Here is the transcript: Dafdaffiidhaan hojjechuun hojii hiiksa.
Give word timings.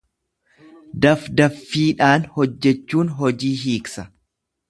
Dafdaffiidhaan 1.05 2.25
hojjechuun 2.37 3.13
hojii 3.21 3.53
hiiksa. 3.67 4.09